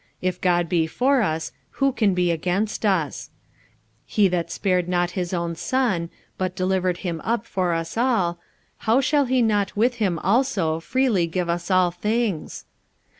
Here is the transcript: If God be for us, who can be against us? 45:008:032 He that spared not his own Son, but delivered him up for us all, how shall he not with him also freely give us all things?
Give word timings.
If 0.19 0.41
God 0.41 0.67
be 0.67 0.87
for 0.87 1.21
us, 1.21 1.51
who 1.73 1.91
can 1.91 2.15
be 2.15 2.31
against 2.31 2.87
us? 2.87 3.29
45:008:032 4.09 4.13
He 4.13 4.27
that 4.29 4.49
spared 4.51 4.89
not 4.89 5.11
his 5.11 5.31
own 5.31 5.53
Son, 5.53 6.09
but 6.39 6.55
delivered 6.55 6.97
him 7.05 7.21
up 7.23 7.45
for 7.45 7.73
us 7.73 7.95
all, 7.95 8.39
how 8.79 8.99
shall 8.99 9.25
he 9.25 9.43
not 9.43 9.77
with 9.77 9.97
him 9.97 10.17
also 10.17 10.79
freely 10.79 11.27
give 11.27 11.49
us 11.49 11.69
all 11.69 11.91
things? 11.91 12.65